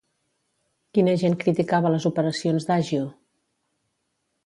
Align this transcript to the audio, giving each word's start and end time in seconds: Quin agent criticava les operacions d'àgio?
Quin 0.97 1.11
agent 1.13 1.37
criticava 1.45 1.93
les 1.97 2.09
operacions 2.13 2.69
d'àgio? 2.73 3.07